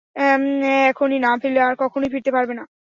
[0.89, 2.63] এখনই না ফিরলে, আর কখনোই ফিরতে পারবে না।